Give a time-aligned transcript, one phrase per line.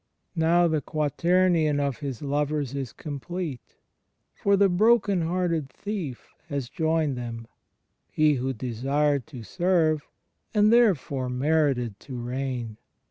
[0.35, 3.75] Now the quaternion of His lovers is complete,
[4.33, 7.45] for the broken hearted Thief has joined them—
[8.09, 10.01] he who desired to serve,
[10.55, 12.77] and therefore merited to reign.